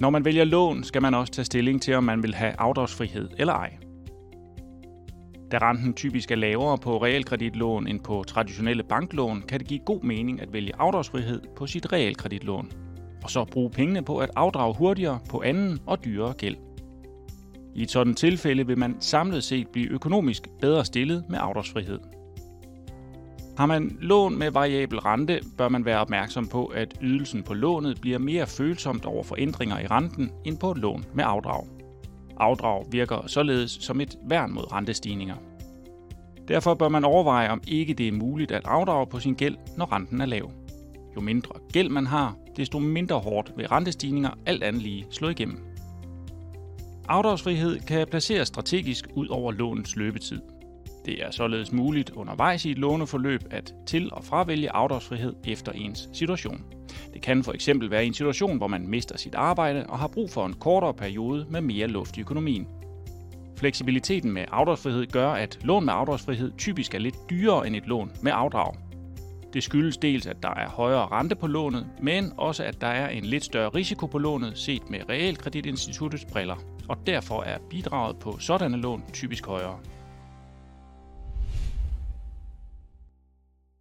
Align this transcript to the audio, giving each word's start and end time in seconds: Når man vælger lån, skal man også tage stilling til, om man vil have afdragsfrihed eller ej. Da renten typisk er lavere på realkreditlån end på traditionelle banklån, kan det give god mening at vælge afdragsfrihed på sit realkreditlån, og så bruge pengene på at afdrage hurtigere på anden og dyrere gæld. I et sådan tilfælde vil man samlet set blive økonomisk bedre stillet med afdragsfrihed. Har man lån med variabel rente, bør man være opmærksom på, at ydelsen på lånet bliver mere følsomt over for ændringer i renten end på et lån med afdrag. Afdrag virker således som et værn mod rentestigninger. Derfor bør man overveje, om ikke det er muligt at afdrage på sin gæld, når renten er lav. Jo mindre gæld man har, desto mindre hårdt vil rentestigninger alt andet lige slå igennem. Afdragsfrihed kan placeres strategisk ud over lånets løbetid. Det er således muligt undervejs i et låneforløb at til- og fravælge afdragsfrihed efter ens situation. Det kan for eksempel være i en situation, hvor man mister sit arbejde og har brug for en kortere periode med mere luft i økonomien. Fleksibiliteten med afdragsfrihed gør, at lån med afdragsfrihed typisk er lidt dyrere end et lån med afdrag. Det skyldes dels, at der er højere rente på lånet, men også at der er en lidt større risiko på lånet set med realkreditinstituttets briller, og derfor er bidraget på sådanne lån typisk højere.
Når 0.00 0.10
man 0.10 0.24
vælger 0.24 0.44
lån, 0.44 0.84
skal 0.84 1.02
man 1.02 1.14
også 1.14 1.32
tage 1.32 1.44
stilling 1.44 1.82
til, 1.82 1.94
om 1.94 2.04
man 2.04 2.22
vil 2.22 2.34
have 2.34 2.54
afdragsfrihed 2.58 3.28
eller 3.38 3.52
ej. 3.52 3.76
Da 5.52 5.58
renten 5.58 5.94
typisk 5.94 6.30
er 6.30 6.36
lavere 6.36 6.78
på 6.78 7.02
realkreditlån 7.04 7.86
end 7.86 8.00
på 8.00 8.24
traditionelle 8.26 8.82
banklån, 8.82 9.42
kan 9.48 9.60
det 9.60 9.68
give 9.68 9.80
god 9.86 10.02
mening 10.02 10.40
at 10.42 10.52
vælge 10.52 10.72
afdragsfrihed 10.78 11.42
på 11.56 11.66
sit 11.66 11.92
realkreditlån, 11.92 12.72
og 13.24 13.30
så 13.30 13.44
bruge 13.44 13.70
pengene 13.70 14.02
på 14.02 14.18
at 14.18 14.30
afdrage 14.36 14.74
hurtigere 14.74 15.18
på 15.30 15.42
anden 15.42 15.78
og 15.86 16.04
dyrere 16.04 16.32
gæld. 16.32 16.56
I 17.74 17.82
et 17.82 17.90
sådan 17.90 18.14
tilfælde 18.14 18.66
vil 18.66 18.78
man 18.78 18.96
samlet 19.00 19.44
set 19.44 19.68
blive 19.68 19.88
økonomisk 19.88 20.48
bedre 20.60 20.84
stillet 20.84 21.24
med 21.28 21.38
afdragsfrihed. 21.40 21.98
Har 23.56 23.66
man 23.66 23.98
lån 24.00 24.38
med 24.38 24.50
variabel 24.50 24.98
rente, 24.98 25.40
bør 25.58 25.68
man 25.68 25.84
være 25.84 26.00
opmærksom 26.00 26.46
på, 26.46 26.66
at 26.66 26.94
ydelsen 27.02 27.42
på 27.42 27.54
lånet 27.54 28.00
bliver 28.00 28.18
mere 28.18 28.46
følsomt 28.46 29.04
over 29.04 29.24
for 29.24 29.36
ændringer 29.38 29.78
i 29.78 29.86
renten 29.86 30.30
end 30.44 30.58
på 30.58 30.70
et 30.70 30.78
lån 30.78 31.04
med 31.14 31.24
afdrag. 31.26 31.66
Afdrag 32.36 32.86
virker 32.90 33.26
således 33.26 33.70
som 33.70 34.00
et 34.00 34.18
værn 34.28 34.52
mod 34.52 34.72
rentestigninger. 34.72 35.34
Derfor 36.48 36.74
bør 36.74 36.88
man 36.88 37.04
overveje, 37.04 37.50
om 37.50 37.60
ikke 37.68 37.94
det 37.94 38.08
er 38.08 38.12
muligt 38.12 38.52
at 38.52 38.62
afdrage 38.64 39.06
på 39.06 39.20
sin 39.20 39.34
gæld, 39.34 39.56
når 39.76 39.92
renten 39.92 40.20
er 40.20 40.26
lav. 40.26 40.50
Jo 41.16 41.20
mindre 41.20 41.54
gæld 41.72 41.88
man 41.88 42.06
har, 42.06 42.36
desto 42.56 42.78
mindre 42.78 43.18
hårdt 43.18 43.52
vil 43.56 43.68
rentestigninger 43.68 44.30
alt 44.46 44.62
andet 44.62 44.82
lige 44.82 45.06
slå 45.10 45.28
igennem. 45.28 45.58
Afdragsfrihed 47.08 47.80
kan 47.80 48.06
placeres 48.10 48.48
strategisk 48.48 49.06
ud 49.14 49.28
over 49.28 49.52
lånets 49.52 49.96
løbetid. 49.96 50.40
Det 51.04 51.24
er 51.24 51.30
således 51.30 51.72
muligt 51.72 52.10
undervejs 52.10 52.64
i 52.64 52.70
et 52.70 52.78
låneforløb 52.78 53.40
at 53.50 53.74
til- 53.86 54.12
og 54.12 54.24
fravælge 54.24 54.72
afdragsfrihed 54.72 55.34
efter 55.44 55.72
ens 55.72 56.08
situation. 56.12 56.64
Det 57.14 57.22
kan 57.22 57.44
for 57.44 57.52
eksempel 57.52 57.90
være 57.90 58.04
i 58.04 58.06
en 58.06 58.14
situation, 58.14 58.56
hvor 58.56 58.66
man 58.66 58.88
mister 58.88 59.18
sit 59.18 59.34
arbejde 59.34 59.86
og 59.86 59.98
har 59.98 60.08
brug 60.08 60.30
for 60.30 60.46
en 60.46 60.52
kortere 60.54 60.94
periode 60.94 61.46
med 61.50 61.60
mere 61.60 61.86
luft 61.86 62.16
i 62.16 62.20
økonomien. 62.20 62.66
Fleksibiliteten 63.56 64.32
med 64.32 64.44
afdragsfrihed 64.50 65.06
gør, 65.06 65.30
at 65.30 65.58
lån 65.62 65.84
med 65.84 65.92
afdragsfrihed 65.96 66.52
typisk 66.58 66.94
er 66.94 66.98
lidt 66.98 67.30
dyrere 67.30 67.66
end 67.66 67.76
et 67.76 67.86
lån 67.86 68.12
med 68.22 68.32
afdrag. 68.34 68.74
Det 69.52 69.62
skyldes 69.62 69.96
dels, 69.96 70.26
at 70.26 70.42
der 70.42 70.54
er 70.54 70.68
højere 70.68 71.06
rente 71.06 71.34
på 71.34 71.46
lånet, 71.46 71.86
men 72.02 72.32
også 72.36 72.64
at 72.64 72.80
der 72.80 72.86
er 72.86 73.08
en 73.08 73.24
lidt 73.24 73.44
større 73.44 73.68
risiko 73.68 74.06
på 74.06 74.18
lånet 74.18 74.58
set 74.58 74.90
med 74.90 75.08
realkreditinstituttets 75.08 76.24
briller, 76.24 76.56
og 76.88 76.98
derfor 77.06 77.42
er 77.42 77.58
bidraget 77.70 78.16
på 78.18 78.38
sådanne 78.38 78.76
lån 78.76 79.02
typisk 79.12 79.46
højere. 79.46 79.78